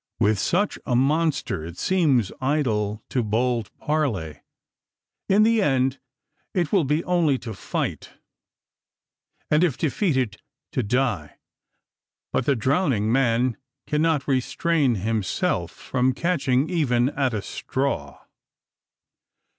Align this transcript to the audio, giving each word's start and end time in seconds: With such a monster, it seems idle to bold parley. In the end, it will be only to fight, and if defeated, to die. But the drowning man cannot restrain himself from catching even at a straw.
With 0.19 0.39
such 0.39 0.79
a 0.83 0.95
monster, 0.95 1.63
it 1.63 1.77
seems 1.77 2.31
idle 2.41 3.03
to 3.09 3.21
bold 3.21 3.69
parley. 3.79 4.41
In 5.29 5.43
the 5.43 5.61
end, 5.61 5.99
it 6.55 6.71
will 6.71 6.85
be 6.85 7.03
only 7.03 7.37
to 7.37 7.53
fight, 7.53 8.09
and 9.51 9.63
if 9.63 9.77
defeated, 9.77 10.41
to 10.71 10.81
die. 10.81 11.35
But 12.33 12.47
the 12.47 12.55
drowning 12.55 13.11
man 13.11 13.57
cannot 13.85 14.27
restrain 14.27 14.95
himself 14.95 15.69
from 15.69 16.13
catching 16.13 16.67
even 16.67 17.09
at 17.09 17.35
a 17.35 17.43
straw. 17.43 18.25